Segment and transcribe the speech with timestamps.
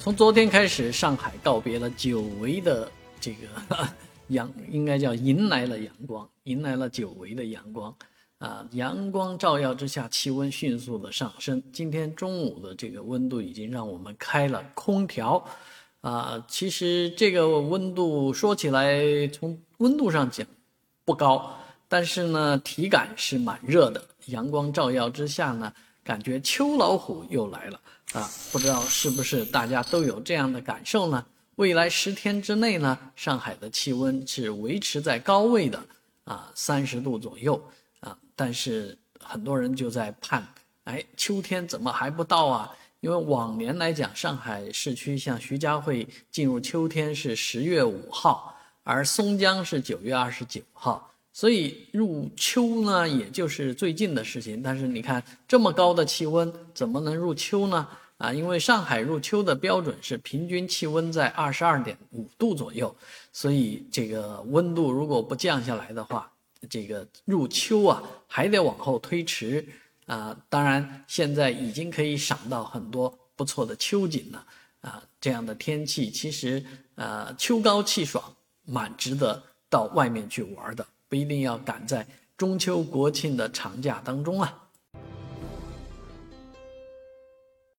[0.00, 3.46] 从昨天开始，上海告别了久违的这个
[4.28, 7.94] 阳，应该叫迎来了阳光，迎来了久违的阳光。
[8.38, 11.62] 啊，阳光照耀之下，气温迅速的上升。
[11.70, 15.44] 今天中午的这个温度已经让我们开了空调。
[16.00, 20.46] 啊，其实这个温度说起来，从温度上讲
[21.04, 21.54] 不高，
[21.88, 24.02] 但是呢，体感是蛮热的。
[24.28, 25.70] 阳光照耀之下呢，
[26.02, 27.80] 感觉秋老虎又来了。
[28.12, 31.24] 啊，不知道是不是大家都有这样的感受呢？
[31.56, 35.80] 未来十天之内呢，上海的气温是维持在高位的，
[36.24, 37.62] 啊，三十度左右
[38.00, 38.18] 啊。
[38.34, 40.44] 但是很多人就在盼，
[40.84, 42.74] 哎，秋天怎么还不到啊？
[43.00, 54.62] 因为往年来讲，上海市区像徐家汇进入秋天是十月五号，而松江是九月二十九号，所以入秋呢，也就是最近的事情。
[54.62, 57.88] 但是你看这么高的气温，怎么能入秋呢？
[58.18, 62.94] 啊，因为上海入秋的标准是平均气温在二十二点五度左右，
[63.32, 66.30] 所以这个温度如果不降下来的话。
[66.68, 69.66] 这个入秋啊，还得往后推迟
[70.04, 70.36] 啊。
[70.50, 74.44] 当然，现在已经可以赏到很多不错的秋景了
[74.82, 75.02] 啊。
[75.18, 76.62] 这样的天气，其实
[76.96, 78.22] 呃，秋高气爽，
[78.66, 80.86] 蛮值得到外面去玩的。
[81.10, 82.06] 不一定要赶在
[82.38, 84.69] 中秋国庆的长假当中啊。